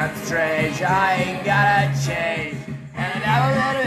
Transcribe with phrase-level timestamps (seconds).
[0.00, 0.80] got strange.
[0.80, 2.56] I ain't got a change.
[2.94, 3.80] And I'm gonna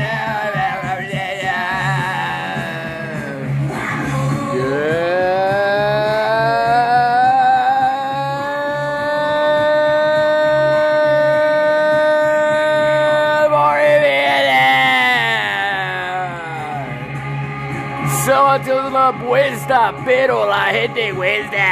[18.25, 21.62] So until la puesta, pero la gente cuesta.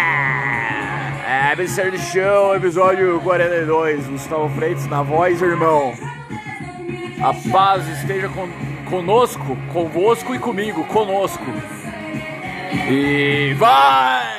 [1.53, 4.07] Do Show, episódio 42.
[4.07, 5.93] Gustavo Freitas na voz, irmão.
[7.21, 8.49] A paz esteja con
[8.89, 11.43] conosco, convosco e comigo, conosco.
[12.89, 14.30] E vai!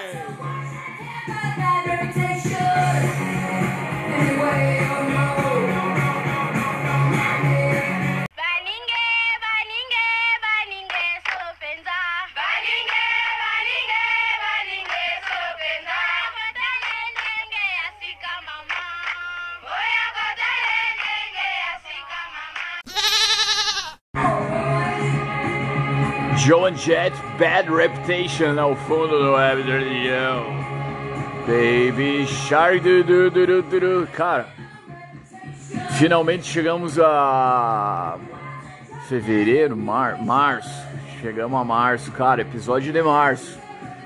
[26.84, 29.62] Jet, Bad Reputation ao fundo do Web
[31.46, 34.48] Baby Shark, du, du, du, du, cara.
[35.92, 38.18] Finalmente chegamos a
[39.08, 40.84] fevereiro, mar, março.
[41.20, 42.42] Chegamos a março, cara.
[42.42, 43.56] Episódio de março.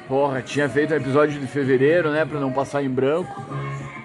[0.06, 3.42] Porra, tinha feito um episódio de fevereiro, né, para não passar em branco.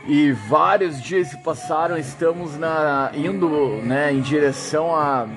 [0.08, 3.50] E vários dias se passaram, estamos na indo,
[3.84, 5.28] né, em direção a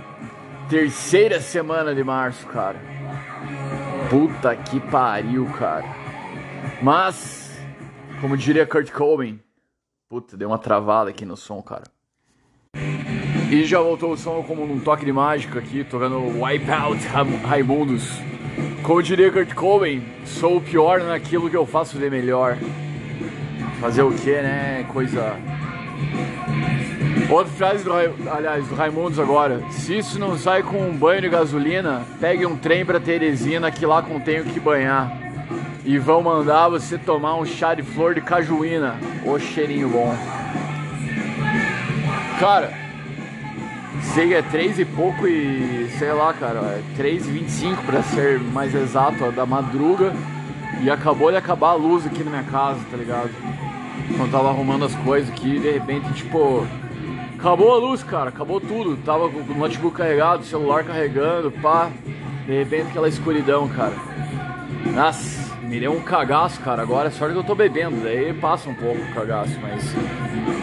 [0.69, 2.94] Terceira semana de março, cara.
[4.15, 5.87] Puta que pariu, cara.
[6.81, 7.51] Mas,
[8.21, 9.41] como diria Kurt Cobain,
[10.09, 11.83] puta, deu uma travada aqui no som, cara.
[13.51, 17.05] E já voltou o som como num toque de mágica aqui, tocando Wipeout
[17.45, 18.09] Raimundos.
[18.85, 22.57] Como diria Kurt Cobain, sou o pior naquilo que eu faço de melhor.
[23.81, 24.85] Fazer o que, né?
[24.93, 25.37] Coisa
[27.31, 27.93] Outra frase do,
[28.31, 29.61] aliás, do Raimundos agora.
[29.71, 33.87] Se isso não sai com um banho de gasolina, pegue um trem pra Teresina que
[33.87, 35.11] lá contém o que banhar.
[35.85, 38.97] E vão mandar você tomar um chá de flor de cajuína.
[39.25, 40.15] Ô cheirinho bom.
[42.39, 42.73] Cara,
[44.15, 48.41] sei é três e pouco e sei lá, cara, é 3 e 25 pra ser
[48.41, 50.13] mais exato, da madruga.
[50.83, 53.31] E acabou de acabar a luz aqui na minha casa, tá ligado?
[54.17, 56.67] Quando tava arrumando as coisas aqui, de repente, tipo,
[57.45, 58.97] Acabou a luz, cara, acabou tudo.
[59.05, 61.91] Tava com o notebook carregado, o celular carregando, pá.
[62.47, 63.93] De repente aquela escuridão, cara.
[64.95, 66.81] Nossa, me deu um cagaço, cara.
[66.81, 69.95] Agora é sorte que eu tô bebendo, daí passa um pouco o cagaço, mas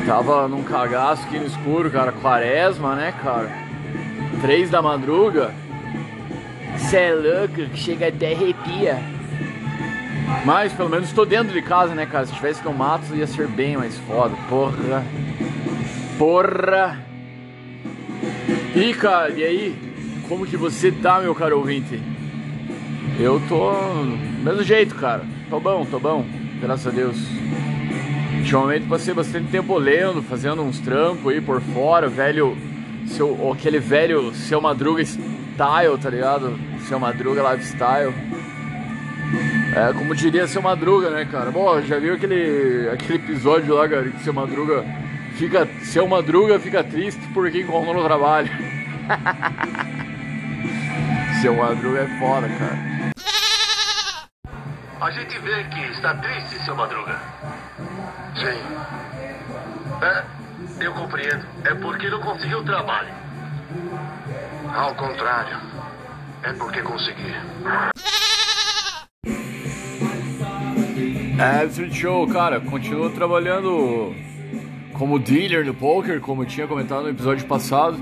[0.08, 2.12] tava num cagaço aqui no escuro, cara.
[2.14, 3.52] Quaresma, né, cara?
[4.42, 5.54] Três da madruga.
[6.78, 8.98] Cê é louco, que chega até arrepia.
[10.44, 12.26] Mas pelo menos tô dentro de casa, né, cara?
[12.26, 15.06] Se tivesse no mato ia ser bem mais foda, porra.
[16.22, 17.04] Porra!
[18.76, 19.76] E cara, e aí?
[20.30, 22.00] Como que você tá, meu caro ouvinte?
[23.20, 25.24] Eu tô do mesmo jeito, cara.
[25.50, 26.24] Tô bom, tô bom,
[26.62, 27.18] graças a Deus.
[28.38, 32.56] Ultimamente passei bastante tempo lendo, fazendo uns trampos aí por fora, velho.
[33.08, 36.56] Seu, aquele velho seu Madruga style, tá ligado?
[36.88, 38.14] Seu Madruga lifestyle.
[39.76, 41.50] É, como diria seu Madruga, né, cara?
[41.50, 44.86] Bom, já viu aquele, aquele episódio lá, cara, que seu Madruga
[45.42, 48.48] fica, seu Madruga fica triste porque encontrou no trabalho.
[51.42, 52.78] seu Madruga é foda, cara.
[55.02, 57.20] A gente vê que está triste, seu Madruga.
[58.36, 58.62] Sim.
[60.04, 60.24] É,
[60.86, 61.44] eu compreendo.
[61.66, 63.10] É porque não conseguiu trabalho.
[64.76, 65.58] Ao contrário.
[66.44, 67.34] É porque consegui.
[71.40, 74.14] É, Street Show, cara, continua trabalhando
[75.02, 77.98] como dealer no poker, como eu tinha comentado no episódio passado,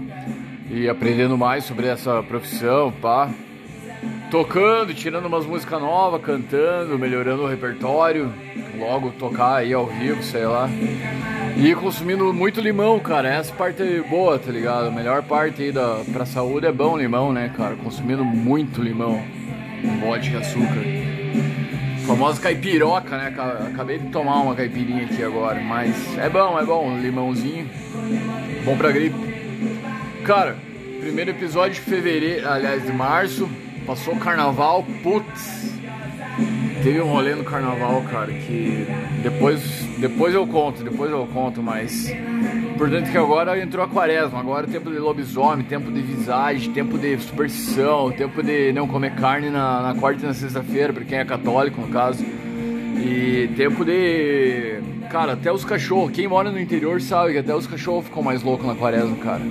[0.70, 3.30] e aprendendo mais sobre essa profissão, pá.
[4.30, 8.30] Tocando, tirando umas músicas novas, cantando, melhorando o repertório,
[8.78, 10.70] logo tocar aí ao vivo, sei lá.
[11.56, 13.30] E consumindo muito limão, cara.
[13.30, 14.88] Essa parte é boa, tá ligado?
[14.88, 17.78] A melhor parte aí da, pra saúde é bom limão, né, cara?
[17.78, 19.24] Consumindo muito limão.
[20.02, 21.19] Vodka açúcar
[22.10, 23.32] famosa caipiroca, né?
[23.72, 27.70] Acabei de tomar uma caipirinha aqui agora, mas é bom, é bom, limãozinho,
[28.66, 29.16] bom pra gripe.
[30.26, 30.58] Cara,
[31.00, 33.48] primeiro episódio de fevereiro, aliás, de março,
[33.86, 35.72] passou o carnaval, putz,
[36.82, 38.88] teve um rolê no carnaval, cara, que
[39.22, 39.62] depois,
[40.00, 42.12] depois eu conto, depois eu conto, mas
[42.80, 46.98] importante que agora entrou a quaresma, agora é tempo de lobisomem, tempo de visagem, tempo
[46.98, 51.18] de superstição, tempo de não comer carne na, na quarta e na sexta-feira, para quem
[51.18, 54.80] é católico no caso, e tempo de
[55.12, 58.42] cara, até os cachorros, quem mora no interior sabe que até os cachorros ficam mais
[58.44, 59.42] loucos na quaresma, cara.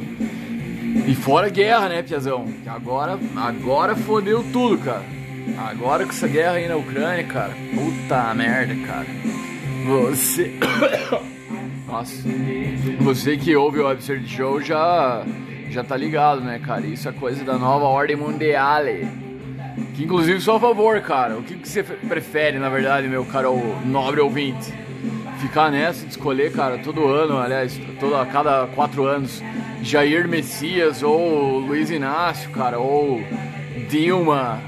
[1.06, 2.46] E fora guerra, né, Piazão?
[2.66, 5.04] Agora, agora fodeu tudo, cara.
[5.68, 7.52] Agora com essa guerra aí na Ucrânia, cara.
[7.74, 9.06] Puta merda, cara.
[9.86, 10.50] Você.
[11.98, 12.22] Nossa.
[13.00, 15.24] Você que ouve o Absurd Show já,
[15.68, 16.86] já tá ligado, né, cara?
[16.86, 18.84] Isso é coisa da nova ordem mundial.
[19.96, 21.36] Que inclusive sou a favor, cara.
[21.36, 24.72] O que, que você prefere, na verdade, meu caro nobre ouvinte?
[25.40, 29.42] Ficar nessa de escolher, cara, todo ano, aliás, todo, a cada quatro anos,
[29.82, 33.20] Jair Messias ou Luiz Inácio, cara, ou
[33.88, 34.60] Dilma.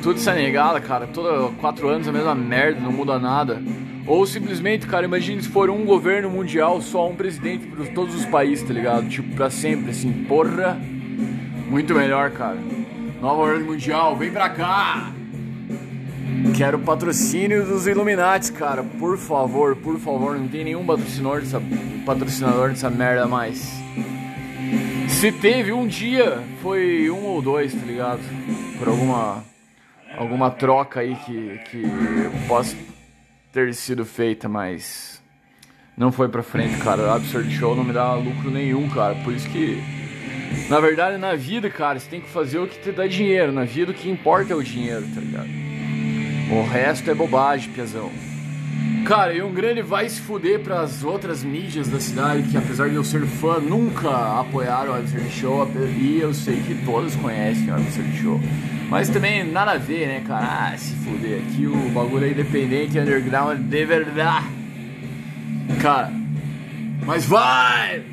[0.00, 1.08] Tudo essa negada, cara.
[1.08, 3.60] Toda quatro anos a mesma merda, não muda nada.
[4.10, 8.26] Ou simplesmente, cara, imagine se for um governo mundial, só um presidente para todos os
[8.26, 9.08] países, tá ligado?
[9.08, 10.76] Tipo, pra sempre, assim, porra.
[11.68, 12.58] Muito melhor, cara.
[13.20, 15.12] Nova ordem mundial, vem pra cá!
[16.56, 18.82] Quero patrocínio dos Illuminati, cara.
[18.82, 21.62] Por favor, por favor, não tem nenhum patrocinador dessa,
[22.04, 23.72] patrocinador dessa merda mais.
[25.08, 28.22] Se teve um dia, foi um ou dois, tá ligado?
[28.76, 29.44] Por alguma
[30.18, 31.82] alguma troca aí que, que
[32.48, 32.74] possa
[33.52, 35.20] ter sido feita, mas
[35.96, 37.12] não foi pra frente, cara.
[37.14, 39.14] Absurd Show não me dá lucro nenhum, cara.
[39.16, 39.82] Por isso que,
[40.68, 43.52] na verdade, na vida, cara, você tem que fazer o que te dá dinheiro.
[43.52, 45.48] Na vida, o que importa é o dinheiro, tá ligado?
[46.52, 48.10] O resto é bobagem, piazão.
[49.06, 52.94] Cara, e um grande vai se fuder pras outras mídias da cidade que, apesar de
[52.94, 55.68] eu ser fã, nunca apoiaram o Absurd Show.
[55.98, 58.40] E eu sei que todos conhecem o Absurd Show.
[58.88, 60.72] Mas também nada a ver, né, cara?
[60.72, 64.46] Ah, se fuder, aqui o bagulho é independente, underground de verdade.
[65.80, 66.12] Cara,
[67.04, 68.04] mas vai!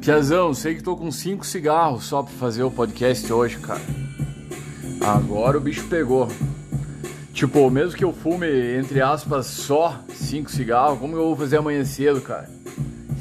[0.00, 3.80] Piazão, sei que tô com cinco cigarros só pra fazer o podcast hoje, cara.
[5.00, 6.28] Agora o bicho pegou.
[7.38, 11.84] Tipo, mesmo que eu fume, entre aspas, só cinco cigarros, como eu vou fazer amanhã
[11.84, 12.50] cedo, cara?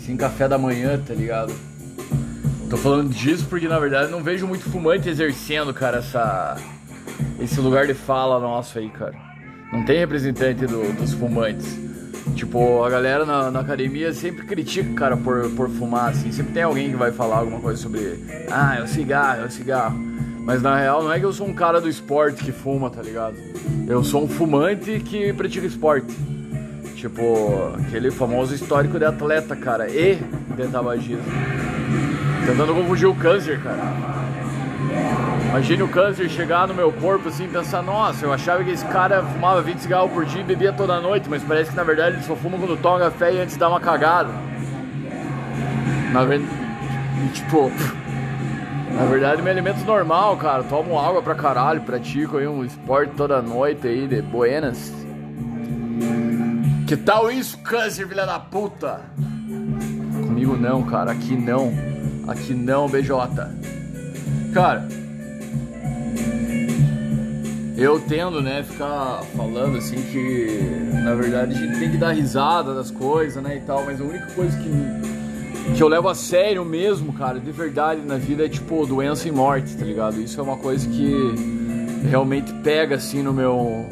[0.04, 1.54] Sem café da manhã, tá ligado?
[2.68, 6.58] Tô falando disso porque na verdade não vejo muito fumante exercendo, cara, essa
[7.40, 9.14] esse lugar de fala nosso aí, cara.
[9.72, 11.78] Não tem representante do, dos fumantes.
[12.34, 16.31] Tipo, a galera na, na, academia sempre critica, cara, por, por fumar, assim.
[16.31, 18.20] Sempre tem alguém que vai falar alguma coisa sobre.
[18.50, 19.96] Ah, é o cigarro, é o cigarro.
[20.48, 23.02] Mas na real não é que eu sou um cara do esporte que fuma, tá
[23.02, 23.36] ligado?
[23.86, 26.08] Eu sou um fumante que pratica esporte.
[26.96, 31.22] Tipo, aquele famoso histórico de atleta, cara, e de tabagismo.
[32.46, 33.94] Tentando confundir o câncer, cara.
[35.50, 38.86] Imagine o câncer chegar no meu corpo assim e pensar, nossa, eu achava que esse
[38.86, 42.16] cara fumava 20 cigarros por dia e bebia toda noite, mas parece que na verdade
[42.16, 44.30] ele só fuma quando toma café e antes dar uma cagada.
[46.14, 46.50] Na verdade,
[47.34, 47.70] tipo,
[48.98, 50.64] na verdade me alimento normal, cara.
[50.64, 54.92] Tomo água pra caralho, pratico aí um esporte toda noite aí de buenas.
[56.88, 59.02] Que tal isso, câncer, filha da puta?
[60.26, 61.72] Comigo não, cara, aqui não.
[62.28, 63.14] Aqui não, BJ.
[64.54, 64.88] Cara,
[67.78, 72.74] eu tendo, né, ficar falando assim que na verdade a gente tem que dar risada
[72.74, 74.70] das coisas, né, e tal, mas a única coisa que,
[75.77, 79.31] que eu levo a sério mesmo, cara, de verdade na vida é tipo doença e
[79.31, 80.19] morte, tá ligado?
[80.19, 81.35] Isso é uma coisa que
[82.09, 83.86] realmente pega assim no meu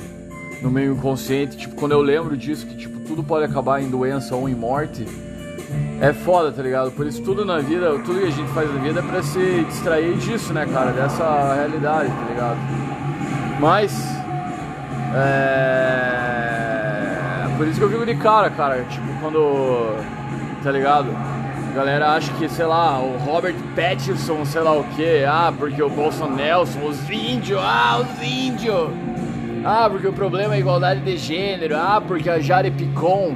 [0.63, 4.35] no meu inconsciente, tipo, quando eu lembro disso que tipo tudo pode acabar em doença
[4.35, 5.05] ou em morte,
[6.01, 6.89] é foda, tá ligado?
[6.89, 9.63] Por isso tudo na vida, tudo que a gente faz na vida é pra se
[9.65, 10.91] distrair disso, né, cara?
[10.91, 12.57] Dessa realidade, tá ligado?
[13.59, 13.93] Mas.
[15.13, 16.25] É.
[17.55, 18.83] Por isso que eu fico de cara, cara.
[18.85, 20.03] Tipo, quando.
[20.63, 21.34] Tá ligado?
[21.75, 25.83] A galera acha que, sei lá, o Robert Pattinson, sei lá o que, ah, porque
[25.83, 28.91] o Bolsonaro, os índios, ah, os índios.
[29.61, 33.35] Ah, porque o problema é a igualdade de gênero, ah, porque a Jare Picon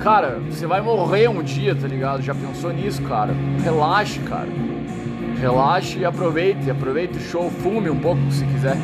[0.00, 2.20] Cara, você vai morrer um dia, tá ligado?
[2.20, 3.32] Já pensou nisso, cara?
[3.62, 4.48] Relaxe, cara.
[5.40, 6.68] Relaxe e aproveite.
[6.68, 8.76] Aproveite o show, fume um pouco se quiser.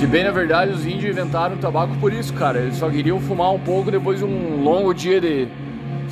[0.00, 2.58] Que bem na verdade os índios inventaram o tabaco por isso, cara.
[2.58, 5.46] Eles só queriam fumar um pouco depois de um longo dia de,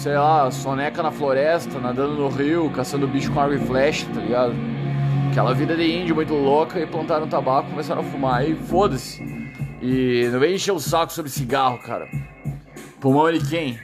[0.00, 4.19] sei lá, soneca na floresta, nadando no rio, caçando bicho com arco e flecha, tá
[4.19, 4.54] ligado?
[5.30, 8.49] Aquela vida de índio muito louca e plantaram tabaco, começaram a fumar.
[8.49, 9.23] E foda-se.
[9.83, 12.09] E não vem encher o saco sobre cigarro, cara.
[12.99, 13.78] Pulmão de quem?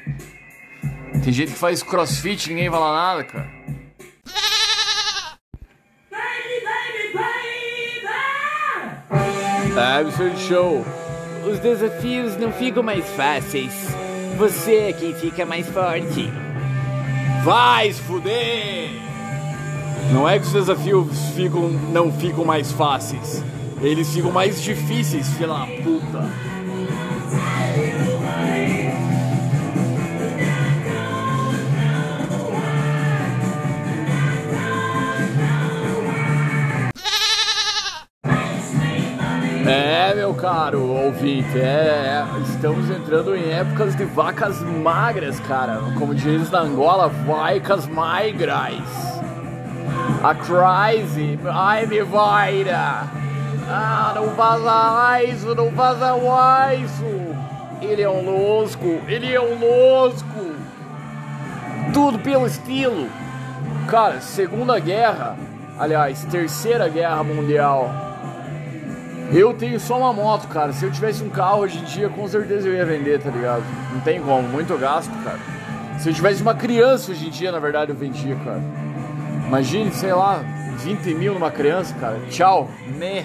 [1.23, 3.57] Tem gente que faz crossfit e ninguém fala nada, cara.
[10.01, 10.85] Absurd Show.
[11.47, 13.96] Os desafios não ficam mais fáceis.
[14.37, 16.31] Você é quem fica mais forte.
[17.43, 18.91] Vai se fuder!
[20.13, 23.43] Não é que os desafios ficam, não ficam mais fáceis.
[23.81, 26.31] Eles ficam mais difíceis, filha puta.
[39.69, 45.81] É, meu caro ouvinte, é, é, estamos entrando em épocas de vacas magras, cara.
[45.99, 48.79] Como diz na Angola, vacas magras.
[50.23, 53.09] A crise, ai me vaira.
[53.69, 56.15] Ah, não vaza isso, não vaza
[56.75, 57.35] isso.
[57.83, 60.55] Ele é um louco, ele é um louco.
[61.93, 63.09] Tudo pelo estilo.
[63.89, 65.37] Cara, Segunda Guerra,
[65.77, 68.06] aliás, Terceira Guerra Mundial
[69.33, 70.73] eu tenho só uma moto, cara.
[70.73, 73.65] Se eu tivesse um carro hoje em dia, com certeza eu ia vender, tá ligado?
[73.93, 75.39] Não tem como, muito gasto, cara.
[75.99, 78.63] Se eu tivesse uma criança hoje em dia, na verdade, eu vendia, cara.
[79.47, 80.41] Imagine, sei lá,
[80.79, 82.21] 20 mil numa criança, cara.
[82.31, 83.25] Tchau, né?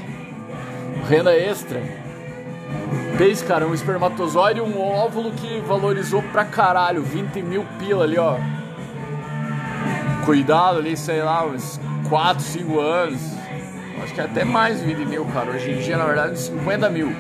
[1.08, 1.82] Renda extra.
[3.18, 7.04] Pense, cara, um espermatozoide e um óvulo que valorizou pra caralho.
[7.04, 8.38] 20 mil pila ali, ó.
[10.26, 11.80] Cuidado ali, sei lá, uns
[12.10, 13.22] 4, 5 anos
[14.02, 15.52] Acho que é até mais de 20 mil, cara.
[15.52, 17.16] Hoje em dia, na verdade, 50 mil.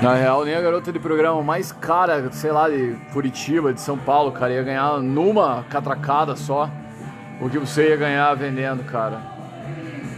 [0.00, 3.96] Na real, nem a garota de programa mais cara, sei lá, de Curitiba, de São
[3.96, 6.68] Paulo, cara, ia ganhar numa catracada só
[7.40, 9.20] o que você ia ganhar vendendo, cara.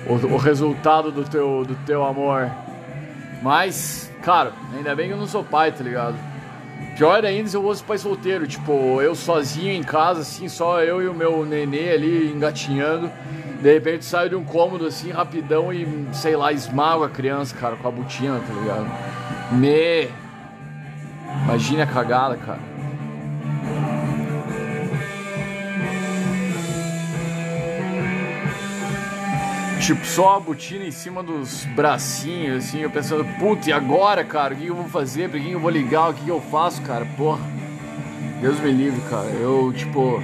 [0.06, 2.50] O, o resultado do teu, do teu amor.
[3.42, 6.16] Mas, cara, ainda bem que eu não sou pai, tá ligado?
[6.96, 11.02] Pior ainda se eu fosse pai solteiro, tipo, eu sozinho em casa, assim, só eu
[11.02, 13.10] e o meu nenê ali engatinhando.
[13.60, 17.76] De repente saio de um cômodo assim, rapidão e, sei lá, esmago a criança, cara,
[17.76, 18.86] com a botina, tá ligado?
[19.52, 20.08] Me.
[21.44, 22.73] Imagina a cagada, cara.
[29.84, 34.54] Tipo, só a botina em cima dos bracinhos, assim, eu pensando, puta, e agora, cara?
[34.54, 35.28] O que eu vou fazer?
[35.28, 36.08] Pra quem eu vou ligar?
[36.08, 37.04] O que eu faço, cara?
[37.18, 37.42] Porra.
[38.40, 39.26] Deus me livre, cara.
[39.26, 40.22] Eu, tipo,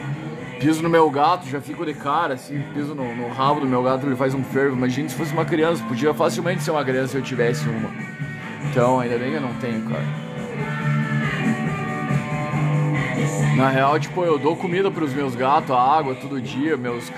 [0.59, 3.83] piso no meu gato, já fico de cara, assim, piso no, no rabo do meu
[3.83, 4.75] gato, ele faz um fervo.
[4.75, 7.91] Imagina se fosse uma criança, podia facilmente ser uma criança se eu tivesse uma.
[8.71, 10.07] Então, ainda bem que eu não tenho, cara.
[13.59, 17.13] Na real, tipo, eu dou comida pros meus gatos, água todo dia, meus,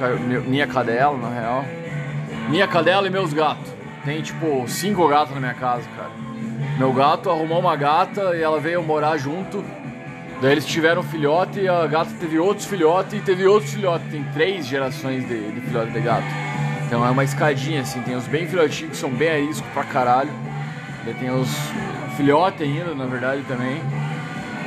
[0.44, 1.81] minha cadela, na real.
[2.52, 3.72] Minha cadela e meus gatos.
[4.04, 6.10] Tem, tipo, cinco gatos na minha casa, cara.
[6.76, 9.64] Meu gato arrumou uma gata e ela veio morar junto.
[10.38, 14.06] Daí eles tiveram um filhote e a gata teve outros filhotes e teve outros filhotes.
[14.10, 16.26] Tem três gerações de, de filhote de gato.
[16.84, 20.30] Então é uma escadinha assim, tem os bem filhotinhos que são bem arisco pra caralho.
[21.06, 21.48] Daí tem os
[22.18, 23.80] filhotes ainda, na verdade, também.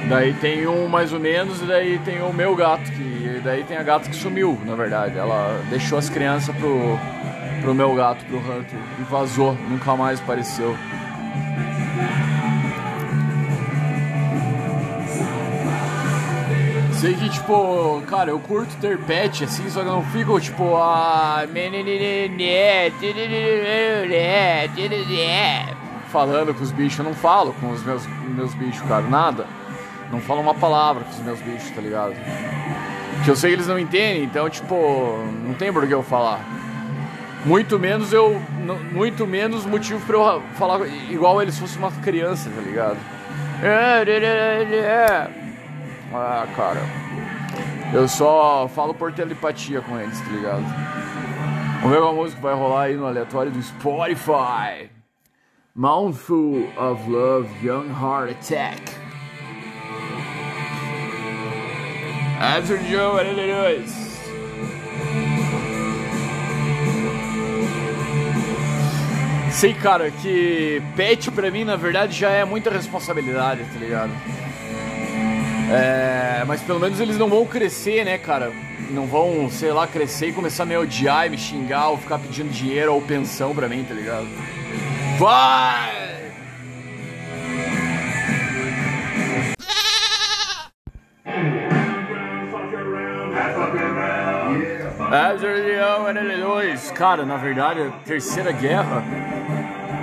[0.10, 3.78] Daí tem um mais ou menos e daí tem o meu gato, que daí tem
[3.78, 5.20] a gata que sumiu, na verdade.
[5.20, 6.98] Ela deixou as crianças pro,
[7.66, 10.78] pro meu gato, pro Hunter, e vazou, nunca mais apareceu.
[16.94, 20.76] Sei que, tipo, cara, eu curto ter pet, assim, só que eu não fico, tipo,
[20.76, 21.44] ah,
[26.12, 27.00] falando com os bichos.
[27.00, 29.48] Eu não falo com os meus, meus bichos, cara, nada.
[30.12, 32.14] Não falo uma palavra com os meus bichos, tá ligado?
[33.24, 34.76] Que eu sei que eles não entendem, então, tipo,
[35.44, 36.40] não tem por que eu falar.
[37.46, 38.42] Muito menos eu.
[38.92, 42.98] Muito menos motivo pra eu falar igual eles fossem uma criança, tá ligado?
[46.12, 46.82] Ah, cara.
[47.94, 50.64] Eu só falo por telepatia com eles, tá ligado?
[51.82, 54.90] Vamos ver uma música vai rolar aí no aleatório do Spotify.
[55.76, 58.82] Mouthful of Love, Young Heart Attack.
[62.42, 64.05] Answer Joe, 82.
[69.56, 74.12] Sei, cara, que pet pra mim, na verdade, já é muita responsabilidade, tá ligado?
[75.72, 78.52] É, mas pelo menos eles não vão crescer, né, cara?
[78.92, 82.20] Não vão, sei lá, crescer e começar a me odiar e me xingar ou ficar
[82.20, 84.28] pedindo dinheiro ou pensão pra mim, tá ligado?
[85.18, 86.06] Vai!
[95.12, 99.04] É, cara, na verdade, a terceira guerra,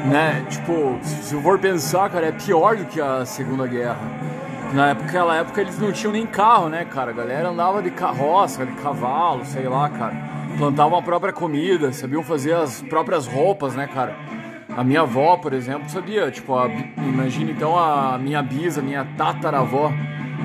[0.05, 0.45] né?
[0.49, 4.01] Tipo, se eu for pensar, cara, é pior do que a segunda guerra.
[4.73, 7.11] Na naquela época eles não tinham nem carro, né, cara?
[7.11, 10.15] A galera andava de carroça, de cavalo, sei lá, cara.
[10.57, 14.17] Plantavam a própria comida, sabiam fazer as próprias roupas, né, cara?
[14.77, 16.31] A minha avó, por exemplo, sabia.
[16.31, 19.93] Tipo, a, imagina então a minha bisa, minha tataravó,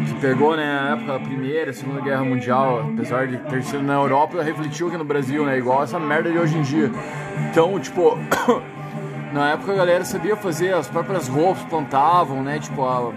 [0.06, 3.94] que pegou, né, na época da Primeira, Segunda Guerra Mundial, apesar de ter sido na
[3.94, 5.58] Europa, refletiu aqui no Brasil, né?
[5.58, 6.92] Igual essa merda de hoje em dia.
[7.50, 8.18] Então, tipo.
[9.38, 12.58] Na época a galera sabia fazer as próprias roupas, plantavam, né?
[12.58, 13.14] Tipo, a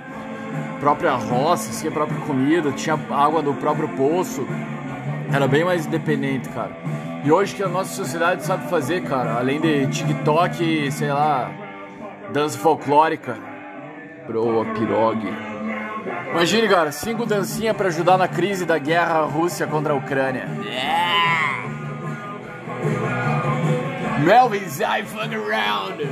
[0.78, 4.46] própria roça, assim, a própria comida, tinha água do próprio poço.
[5.32, 6.72] Era bem mais independente, cara.
[7.24, 11.50] E hoje que a nossa sociedade sabe fazer, cara, além de TikTok, sei lá,
[12.34, 13.38] dança folclórica,
[14.26, 15.32] broa, pirogue.
[16.32, 20.46] Imagine, cara, cinco dancinhas para ajudar na crise da guerra Rússia contra a Ucrânia.
[24.24, 26.02] Melvin's I fuck around.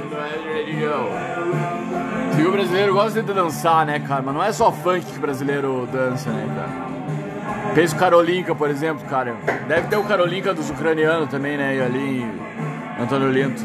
[2.39, 4.23] E o brasileiro gosta de dançar, né, cara?
[4.23, 7.75] Mas não é só funk que o brasileiro dança, né, cara?
[7.75, 9.37] Pensa o Karolinka, por exemplo, cara.
[9.67, 11.81] Deve ter o Karolinka dos ucranianos também, né?
[11.83, 13.63] Ali em Antônio Linto.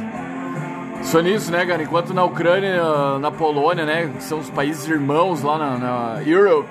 [1.04, 1.84] Só nisso, né, cara?
[1.84, 2.82] Enquanto na Ucrânia,
[3.20, 4.12] na Polônia, né?
[4.16, 6.70] Que são os países irmãos lá na, na Europe,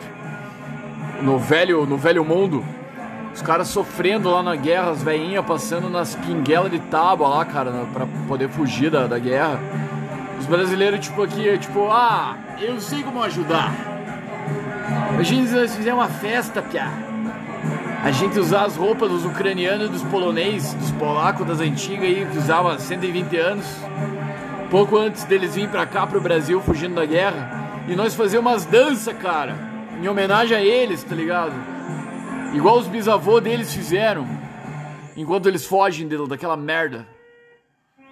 [1.22, 2.64] no velho, no velho mundo.
[3.34, 7.86] Os caras sofrendo lá na guerra, as veinhas passando nas pinguelas de tábua lá, cara,
[7.92, 9.58] pra poder fugir da, da guerra.
[10.38, 13.72] Os brasileiros, tipo, aqui, tipo, ah, eu sei como ajudar.
[15.18, 16.90] A gente fizer uma festa, piá.
[18.02, 22.36] A gente usar as roupas dos ucranianos, dos poloneses, dos polacos das antigas aí, que
[22.36, 23.64] usavam 120 anos,
[24.70, 27.70] pouco antes deles virem pra cá, pro Brasil, fugindo da guerra.
[27.88, 29.54] E nós fazer umas danças, cara,
[30.02, 31.52] em homenagem a eles, tá ligado?
[32.54, 34.26] Igual os bisavôs deles fizeram,
[35.16, 37.06] enquanto eles fogem daquela merda.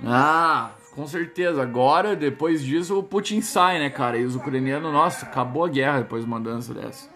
[0.04, 1.62] Ah, com certeza.
[1.62, 4.16] Agora, depois disso, o Putin sai, né, cara?
[4.16, 7.08] E os ucranianos, nossa, acabou a guerra depois de uma dança dessa.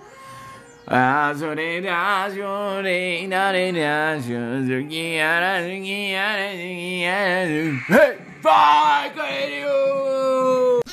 [7.88, 10.83] Hey, vai, querido!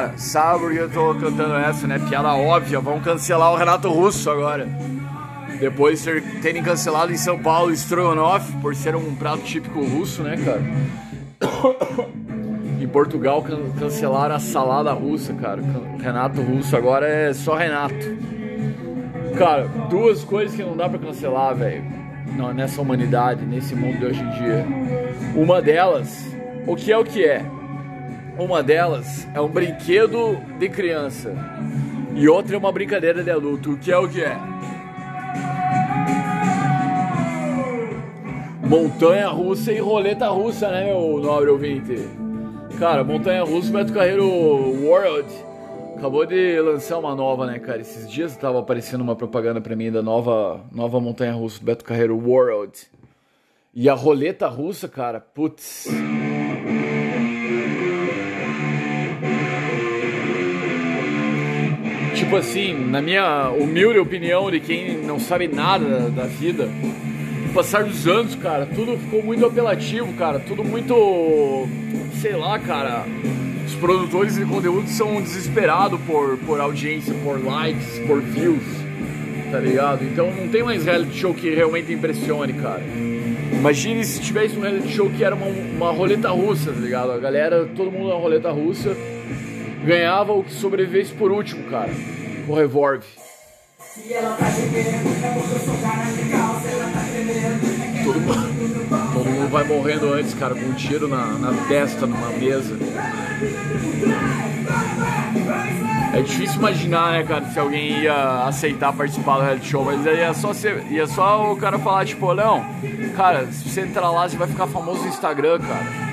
[0.00, 1.98] Cara, sabe por que eu tô cantando essa, né?
[2.08, 4.66] Piada óbvia, vão cancelar o Renato Russo agora.
[5.58, 10.38] Depois de terem cancelado em São Paulo Strogonoff, por ser um prato típico russo, né,
[10.42, 10.62] cara?
[12.80, 15.60] em Portugal can cancelaram a salada russa, cara.
[16.02, 18.16] Renato Russo agora é só Renato.
[19.36, 21.84] Cara, duas coisas que não dá pra cancelar, velho.
[22.54, 24.66] Nessa humanidade, nesse mundo de hoje em dia.
[25.36, 26.26] Uma delas,
[26.66, 27.44] o que é o que é?
[28.40, 31.30] Uma delas é um brinquedo de criança.
[32.14, 33.72] E outra é uma brincadeira de adulto.
[33.72, 34.34] O que é o que é?
[38.66, 41.96] Montanha russa e roleta russa, né, meu nobre ouvinte?
[42.78, 45.28] Cara, Montanha russa, Beto Carreiro World
[45.98, 47.82] acabou de lançar uma nova, né, cara?
[47.82, 52.16] Esses dias tava aparecendo uma propaganda pra mim da nova, nova Montanha russa Beto Carreiro
[52.16, 52.72] World.
[53.74, 55.88] E a roleta russa, cara, putz.
[62.30, 66.68] Tipo assim, na minha humilde opinião de quem não sabe nada da vida,
[67.52, 71.66] passar dos anos, cara, tudo ficou muito apelativo, cara, tudo muito,
[72.22, 73.04] sei lá, cara.
[73.66, 78.62] Os produtores de conteúdo são desesperados por, por audiência, por likes, por views,
[79.50, 80.04] tá ligado?
[80.04, 82.84] Então não tem mais reality show que realmente impressione, cara.
[83.52, 87.10] Imagine se tivesse um reality show que era uma, uma roleta russa, tá ligado?
[87.10, 88.96] A galera, todo mundo na roleta russa,
[89.84, 91.90] ganhava o que sobrevivesse por último, cara.
[92.54, 93.06] Revolve.
[98.04, 102.30] Todo mundo, todo mundo vai morrendo antes, cara, com um tiro na, na testa, numa
[102.30, 102.76] mesa.
[106.12, 110.34] É difícil imaginar, né, cara, se alguém ia aceitar participar do reality show, mas ia
[110.34, 112.64] só, ser, ia só o cara falar, tipo, não,
[113.16, 116.10] cara, se você entrar lá, você vai ficar famoso no Instagram, cara.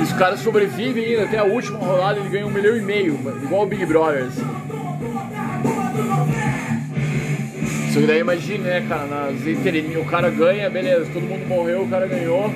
[0.00, 3.14] E os caras sobrevivem ainda até a última rodada, ele ganha um milhão e meio,
[3.42, 4.46] igual o Big Brother, assim.
[7.92, 11.82] Só que daí imagine, né, cara, nas entrelinhas, o cara ganha, beleza, todo mundo morreu,
[11.82, 12.50] o cara ganhou.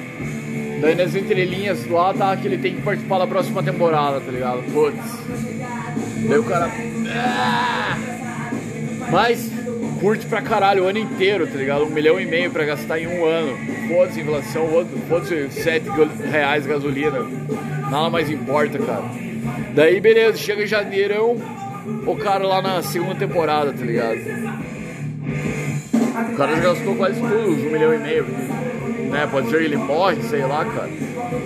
[0.81, 4.63] Daí nas entrelinhas lá tá que ele tem que participar da próxima temporada, tá ligado?
[4.73, 4.97] Putz.
[6.29, 6.71] Daí o cara.
[7.15, 7.97] Ah!
[9.11, 9.51] Mas
[10.05, 11.85] curte pra caralho o ano inteiro, tá ligado?
[11.85, 13.57] Um milhão e meio pra gastar em um ano.
[13.89, 15.87] Foda-se inflação, foda-se 7
[16.31, 17.21] reais gasolina.
[17.91, 19.05] Nada mais importa, cara.
[19.75, 21.39] Daí beleza, chega janeirão,
[22.07, 24.19] o cara lá na segunda temporada, tá ligado?
[26.33, 28.25] O cara já gastou quase tudo, um milhão e meio.
[29.11, 29.27] Né?
[29.31, 30.91] Pode ser que ele morre, sei lá, cara.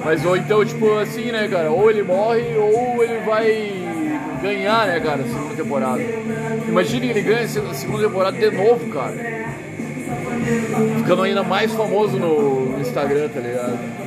[0.04, 1.70] Mas ou então, tipo assim, né, cara?
[1.70, 3.87] Ou ele morre ou ele vai
[4.40, 6.02] ganhar, né, cara, a segunda temporada.
[6.68, 9.14] Imagina que ele ganha a segunda temporada de novo, cara.
[10.98, 13.98] Ficando ainda mais famoso no Instagram, tá ligado?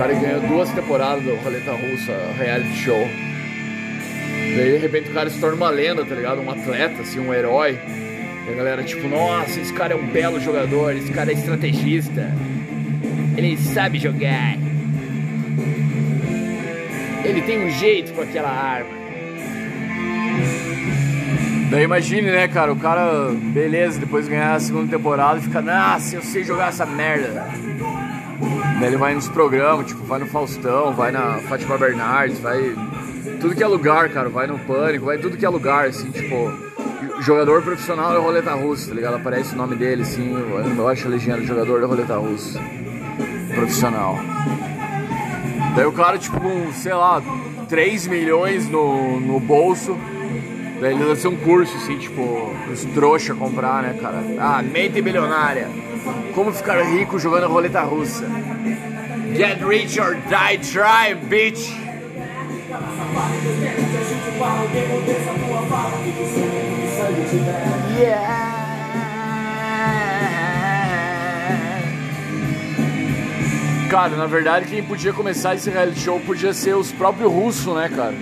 [0.00, 3.06] cara ganhou duas temporadas do Roleta Russa, reality show.
[4.56, 6.40] Daí de repente o cara se torna uma lenda, tá ligado?
[6.40, 7.78] Um atleta, assim, um herói.
[8.48, 12.32] E a galera, tipo, nossa, esse cara é um belo jogador, esse cara é estrategista.
[13.36, 14.56] Ele sabe jogar.
[17.22, 18.99] Ele tem um jeito com aquela arma.
[21.70, 26.16] Daí imagine, né, cara, o cara, beleza, depois de ganhar a segunda temporada, fica, nossa,
[26.16, 27.46] eu sei jogar essa merda.
[28.80, 32.74] Daí ele vai nos programas, tipo, vai no Faustão, vai na Fátima Bernardes, vai.
[33.40, 36.50] Tudo que é lugar, cara, vai no Pânico, vai tudo que é lugar, assim, tipo.
[37.20, 39.16] Jogador profissional da roleta russa, tá ligado?
[39.16, 40.34] Aparece o nome dele, assim,
[40.76, 42.58] eu acho a legenda, jogador da roleta russa.
[43.54, 44.18] Profissional.
[45.76, 47.22] Daí o cara, tipo, com, sei lá,
[47.68, 49.96] 3 milhões no, no bolso.
[50.80, 52.22] Daí ele lança um curso, assim, tipo,
[52.72, 54.24] os trouxa comprar, né, cara?
[54.38, 55.68] Ah, mente bilionária.
[56.34, 58.24] Como ficar rico jogando roleta russa.
[59.34, 61.70] Get rich or die trying, bitch.
[67.98, 68.60] Yeah.
[73.90, 77.90] Cara, na verdade quem podia começar esse reality show podia ser os próprios russos, né,
[77.94, 78.14] cara?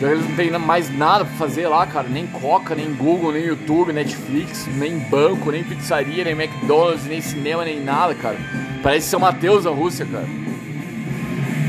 [0.00, 2.08] Já eles não tem mais nada pra fazer lá, cara.
[2.08, 7.66] Nem Coca, nem Google, nem YouTube, Netflix, nem banco, nem pizzaria, nem McDonald's, nem cinema,
[7.66, 8.38] nem nada, cara.
[8.82, 10.26] Parece São Mateus a Rússia, cara.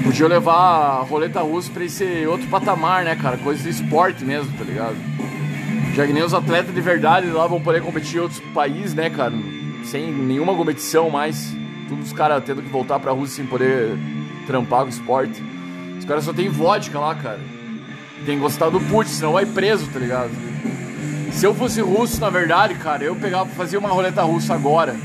[0.05, 3.37] Podia levar a roleta russa pra esse outro patamar, né, cara?
[3.37, 4.95] Coisa de esporte mesmo, tá ligado?
[5.93, 9.09] Já que nem os atletas de verdade lá vão poder competir em outros países, né,
[9.09, 9.33] cara?
[9.83, 11.53] Sem nenhuma competição mais.
[11.89, 13.91] Todos os caras tendo que voltar pra Rússia sem poder
[14.47, 15.43] trampar com esporte.
[15.99, 17.60] Os caras só tem vodka lá, cara.
[18.25, 20.29] Tem que gostar do Putin, senão vai preso, tá ligado?
[21.31, 24.95] Se eu fosse russo, na verdade, cara, eu pegava fazer uma roleta russa agora.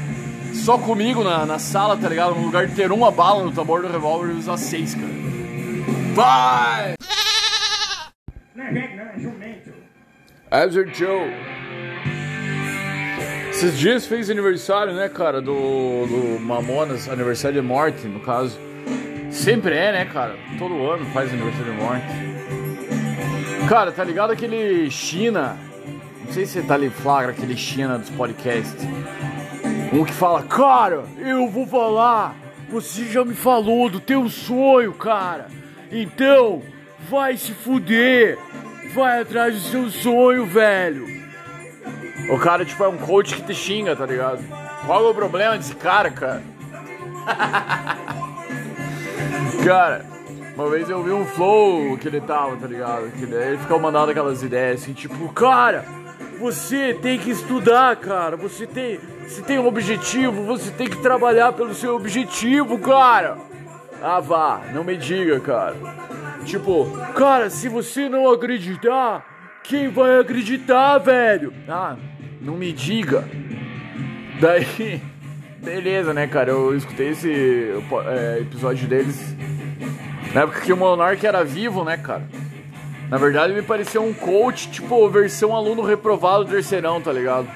[0.52, 2.35] Só comigo na, na sala, tá ligado?
[2.35, 5.12] No lugar de ter uma bala no tambor do revólver, eu usar seis, cara.
[6.14, 6.94] Vai!
[10.50, 11.31] Absurd Joe.
[13.50, 18.59] Esses dias fez aniversário, né, cara, do, do Mamonas, aniversário de morte, no caso.
[19.31, 20.37] Sempre é, né, cara?
[20.59, 22.07] Todo ano faz aniversário de morte.
[23.68, 25.59] Cara, tá ligado aquele China?
[26.24, 28.87] Não sei se você tá ali flagra aquele China dos podcasts.
[29.92, 32.37] Um que fala, cara, eu vou falar.
[32.70, 35.48] Você já me falou do teu sonho, cara.
[35.90, 36.62] Então,
[37.11, 38.38] vai se fuder.
[38.94, 41.05] Vai atrás do seu sonho, velho.
[42.31, 44.44] O cara, tipo, é um coach que te xinga, tá ligado?
[44.87, 46.42] Qual é o problema desse cara, cara?
[49.64, 50.15] cara,
[50.57, 53.11] uma vez eu vi um flow que ele tava, tá ligado?
[53.12, 55.85] Que daí ele ficou mandando aquelas ideias assim, tipo, cara,
[56.40, 58.38] você tem que estudar, cara.
[58.38, 63.37] Você tem, você tem um objetivo, você tem que trabalhar pelo seu objetivo, cara.
[64.03, 65.77] Ah, vá, não me diga, cara.
[66.47, 69.27] Tipo, cara, se você não acreditar,
[69.62, 71.53] quem vai acreditar, velho?
[71.69, 71.97] Ah,
[72.40, 73.29] não me diga.
[74.40, 75.03] Daí,
[75.62, 76.51] beleza, né, cara?
[76.51, 77.73] Eu escutei esse
[78.07, 79.37] é, episódio deles
[80.37, 82.29] na época que o Monark era vivo, né, cara?
[83.09, 87.49] Na verdade, me pareceu um coach, tipo, versão aluno reprovado do terceirão, tá ligado?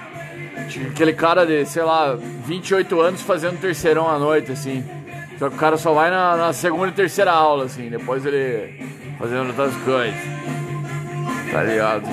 [0.70, 2.16] Tipo, aquele cara de, sei lá,
[2.46, 4.82] 28 anos fazendo terceirão à noite, assim.
[5.38, 7.90] Só que o cara só vai na, na segunda e terceira aula, assim.
[7.90, 8.82] Depois ele
[9.18, 10.18] fazendo outras coisas.
[11.52, 12.08] Tá ligado?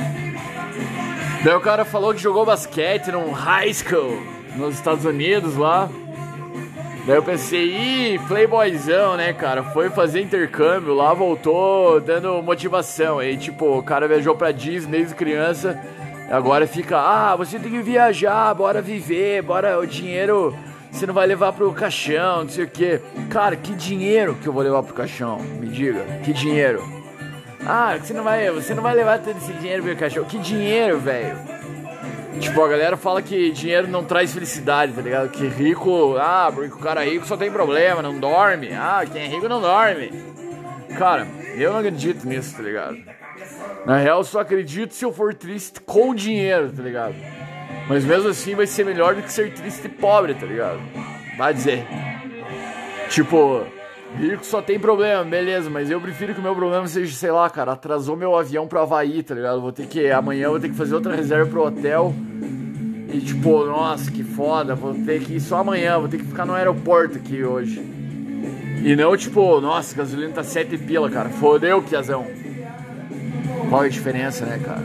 [1.45, 4.21] Daí o cara falou que jogou basquete num high school
[4.57, 5.87] nos Estados Unidos lá.
[7.07, 9.63] Daí eu pensei, ih, playboyzão, né, cara?
[9.63, 13.19] Foi fazer intercâmbio lá, voltou dando motivação.
[13.19, 15.79] Aí, tipo, o cara viajou pra Disney desde criança.
[16.29, 20.53] Agora fica, ah, você tem que viajar, bora viver, bora, o dinheiro
[20.91, 22.99] você não vai levar pro caixão, não sei o que.
[23.29, 25.37] Cara, que dinheiro que eu vou levar pro caixão?
[25.39, 26.83] Me diga, que dinheiro?
[27.65, 30.25] Ah, você não vai, você não vai levar todo esse dinheiro pro caixão.
[30.25, 31.37] Que dinheiro, velho?
[32.39, 35.29] Tipo, a galera fala que dinheiro não traz felicidade, tá ligado?
[35.29, 38.69] Que rico, ah, porque o cara rico só tem problema, não dorme.
[38.73, 40.11] Ah, quem é rico não dorme.
[40.97, 42.97] Cara, eu não acredito nisso, tá ligado?
[43.85, 47.15] Na real, só acredito se eu for triste com dinheiro, tá ligado?
[47.87, 50.79] Mas mesmo assim vai ser melhor do que ser triste e pobre, tá ligado?
[51.37, 51.85] Vai dizer.
[53.09, 53.65] Tipo,
[54.17, 57.49] rico só tem problema, beleza, mas eu prefiro que o meu problema seja, sei lá,
[57.49, 59.61] cara, atrasou meu avião pro Havaí, tá ligado?
[59.61, 62.13] Vou ter que, amanhã eu vou ter que fazer outra reserva pro hotel.
[63.17, 66.45] E tipo, nossa, que foda, vou ter que ir só amanhã, vou ter que ficar
[66.45, 67.79] no aeroporto aqui hoje.
[68.83, 71.29] E não tipo, nossa, gasolina tá 7 pila, cara.
[71.29, 72.27] Fodeu, Kiazão.
[73.69, 74.83] Qual é a diferença, né, cara?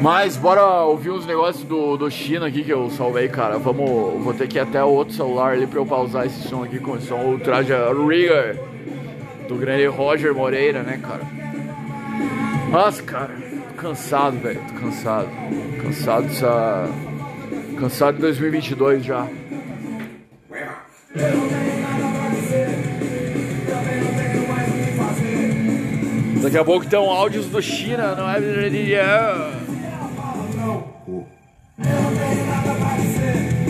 [0.00, 3.58] Mas bora ouvir uns negócios do, do China aqui que eu salvei, cara.
[3.58, 4.22] Vamos.
[4.22, 6.78] Vou ter que ir até o outro celular ali pra eu pausar esse som aqui
[6.78, 8.56] com o som Ultra Rigger
[9.48, 11.22] do grande Roger Moreira, né, cara?
[12.70, 13.34] Nossa, cara,
[13.84, 14.60] cansado, velho.
[14.66, 15.28] Tô cansado.
[15.82, 16.88] Cansado dessa.
[17.78, 19.28] Cansado de 2022 já.
[26.42, 28.40] Daqui a pouco tem áudios do China, não é?
[32.80, 33.63] Vai!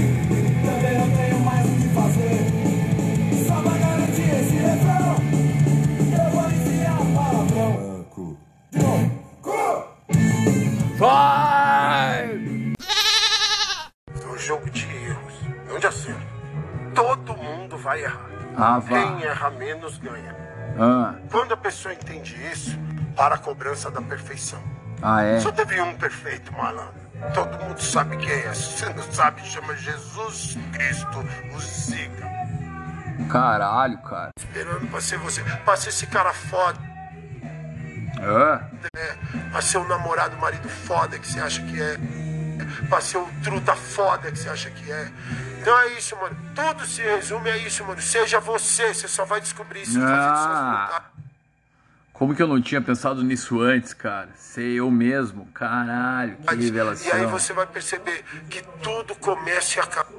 [18.57, 18.81] Ah.
[18.87, 20.35] Quem erra menos ganha.
[20.79, 22.77] Ah, Quando a pessoa entende isso,
[23.17, 24.61] para a cobrança da perfeição.
[25.03, 25.41] ah é?
[25.41, 27.03] Só teve um perfeito, malandro.
[27.33, 28.53] Todo mundo sabe quem é.
[28.55, 32.29] Se você não sabe, chama Jesus Cristo, o Zica.
[33.31, 34.31] Caralho, cara.
[34.39, 35.43] Esperando pra ser você.
[35.65, 36.79] Pra ser esse cara foda.
[38.21, 38.61] Ah,
[38.97, 39.15] É,
[39.51, 41.97] pra ser o namorado, marido foda que você acha que é.
[42.89, 45.11] Pra ser o truta foda que você acha que é.
[45.61, 46.37] Então é isso, mano.
[46.55, 48.01] Tudo se resume a isso, mano.
[48.01, 51.05] Seja você, você só vai descobrir isso suas Ah.
[52.13, 54.29] como que eu não tinha pensado nisso antes, cara?
[54.37, 55.47] Ser eu mesmo.
[55.47, 57.13] Caralho, que E revelação.
[57.13, 60.11] aí você vai perceber que tudo começa e acaba.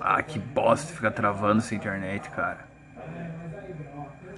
[0.00, 2.66] Ah, que bosta ficar travando essa internet, cara.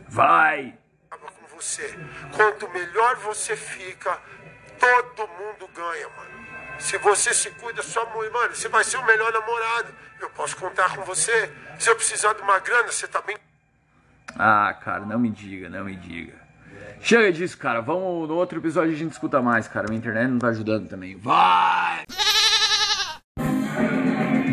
[0.08, 0.74] Vai!
[1.10, 1.98] com você.
[2.32, 4.18] Quanto melhor você fica,
[4.78, 6.44] todo mundo ganha, mano.
[6.78, 9.94] Se você se cuida, sua mãe, mano, você vai ser o melhor namorado.
[10.20, 11.50] Eu posso contar com você.
[11.78, 13.36] Se eu precisar de uma grana, você tá bem.
[14.36, 16.34] Ah, cara, não me diga, não me diga.
[17.00, 17.80] Chega disso, cara.
[17.80, 19.86] Vamos no outro episódio a gente escuta mais, cara.
[19.88, 21.16] Minha internet não tá ajudando também.
[21.16, 22.04] Vai!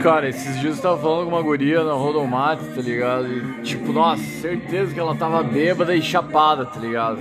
[0.01, 3.27] Cara, esses dias eu tava falando com uma guria na Rodomate, tá ligado?
[3.27, 7.19] E, tipo, nossa, certeza que ela tava bêbada e chapada, tá ligado?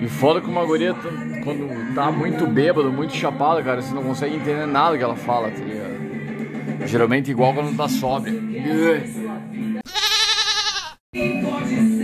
[0.00, 0.94] E foda que uma guria,
[1.42, 5.50] quando tá muito bêbada, muito chapada, cara, você não consegue entender nada que ela fala,
[5.50, 6.86] tá ligado?
[6.86, 8.32] Geralmente igual quando tá sóbria.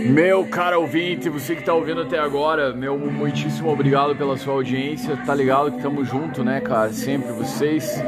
[0.09, 5.17] Meu cara ouvinte, você que tá ouvindo até agora, meu muitíssimo obrigado pela sua audiência.
[5.25, 6.91] Tá ligado que tamo junto, né, cara?
[6.91, 8.01] Sempre vocês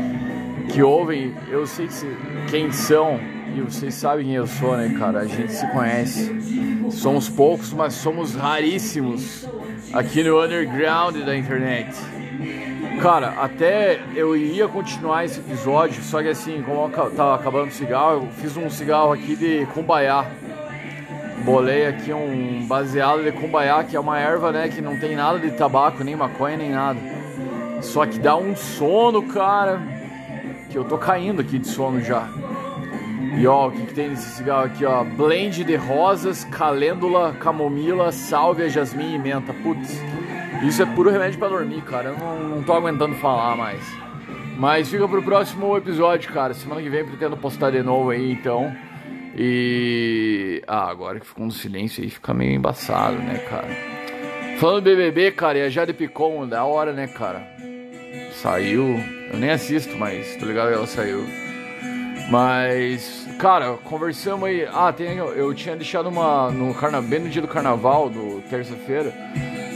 [0.69, 2.17] que ouvem, eu sei que se-
[2.49, 3.19] quem são
[3.55, 5.19] e vocês sabem quem eu sou, né, cara?
[5.19, 6.78] A gente se conhece.
[6.91, 9.47] Somos poucos, mas somos raríssimos
[9.93, 11.95] aqui no underground da internet.
[13.01, 17.71] Cara, até eu ia continuar esse episódio, só que assim, como eu tava acabando o
[17.71, 20.25] cigarro, eu fiz um cigarro aqui de cumbaiá.
[21.45, 25.39] Bolei aqui um baseado de cumbaiá, que é uma erva, né, que não tem nada
[25.39, 26.99] de tabaco, nem maconha, nem nada.
[27.81, 29.81] Só que dá um sono, cara,
[30.69, 32.27] que eu tô caindo aqui de sono já.
[33.37, 35.03] E ó, o que, que tem nesse cigarro aqui, ó?
[35.03, 39.53] Blend de rosas, calêndula, camomila, sálvia, jasmim e menta.
[39.53, 40.01] Putz,
[40.63, 42.09] isso é puro remédio pra dormir, cara.
[42.09, 43.81] Eu não, não tô aguentando falar mais.
[44.57, 46.53] Mas fica pro próximo episódio, cara.
[46.53, 48.75] Semana que vem pretendo postar de novo aí, então.
[49.37, 50.61] E.
[50.67, 53.67] Ah, agora que ficou no silêncio aí fica meio embaçado, né, cara?
[54.57, 57.47] Falando do BBB, cara, e a Jade Picon, da hora, né, cara?
[58.33, 58.99] Saiu.
[59.31, 61.48] Eu nem assisto, mas tô ligado que ela saiu.
[62.29, 64.67] Mas, cara, conversamos aí.
[64.71, 66.51] Ah, tem, eu, eu tinha deixado uma.
[66.51, 69.11] No carna, bem no dia do carnaval, do terça-feira.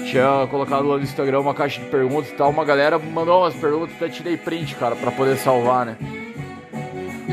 [0.06, 2.52] Tinha colocado lá no Instagram uma caixa de perguntas e tal.
[2.52, 5.98] Uma galera mandou umas perguntas, até tirei print, cara, pra poder salvar, né?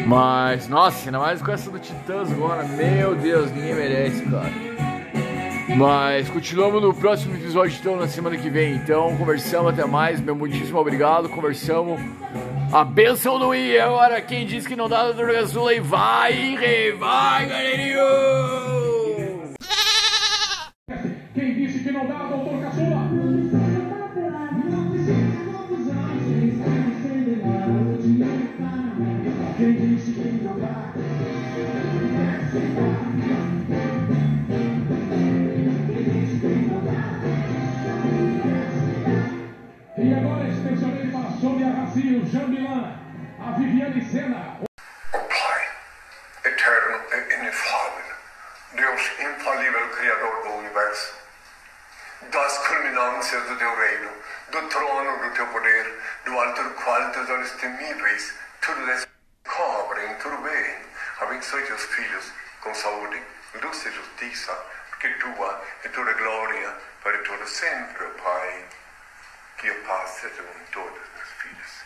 [0.06, 2.62] Mas, nossa, ainda mais com essa do Titãs agora.
[2.64, 4.50] Meu Deus, ninguém merece, cara.
[5.76, 8.74] Mas continuamos no próximo episódio, então, na semana que vem.
[8.74, 10.20] Então, conversamos até mais.
[10.20, 11.28] Meu muitíssimo obrigado.
[11.28, 12.00] Conversamos.
[12.72, 13.84] A benção não ia.
[13.84, 17.98] Agora, quem disse que não dá na Droga Azul aí, vai, rei, vai, galerinho!
[21.34, 23.10] Quem disse que não dá, doutor Caçula?
[29.56, 30.50] Quem disse que não?
[40.02, 42.59] E agora especialmente para a Sônia Racinho, Jambilan,
[43.50, 44.60] a Viviane Sena,
[45.12, 45.70] Oh Pai,
[46.44, 48.14] eterno e inefável,
[48.74, 51.14] Deus infalível Criador do Universo,
[52.30, 54.10] das culminâncias do teu reino,
[54.52, 60.76] do trono do teu poder, do alto qual teus olhos temíveis, tudo descobrem, tudo bem,
[61.20, 63.20] abençoe teus filhos com saúde,
[63.60, 64.52] luz e justiça,
[64.90, 68.64] porque tua é toda glória para todo sempre, Pai.
[69.58, 71.79] Que a paz seja com todas, meus filhos.